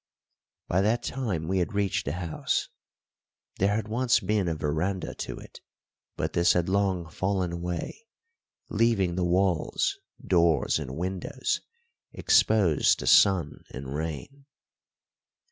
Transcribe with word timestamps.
By 0.67 0.81
that 0.81 1.03
time 1.03 1.47
we 1.47 1.59
had 1.59 1.73
reached 1.75 2.05
the 2.05 2.13
house. 2.13 2.69
There 3.59 3.75
had 3.75 3.87
once 3.87 4.19
been 4.19 4.47
a 4.47 4.55
verandah 4.55 5.13
to 5.13 5.37
it, 5.37 5.59
but 6.17 6.33
this 6.33 6.53
had 6.53 6.67
long 6.67 7.07
fallen 7.07 7.51
away, 7.51 8.07
leaving 8.67 9.13
the 9.13 9.23
walls, 9.23 9.99
doors, 10.25 10.79
and 10.79 10.97
windows 10.97 11.61
exposed 12.13 12.97
to 12.97 13.05
sun 13.05 13.63
and 13.69 13.93
rain. 13.93 14.47